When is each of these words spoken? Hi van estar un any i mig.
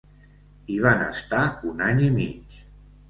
Hi 0.71 0.77
van 0.85 1.03
estar 1.07 1.43
un 1.73 1.85
any 1.89 2.03
i 2.07 2.11
mig. 2.17 2.59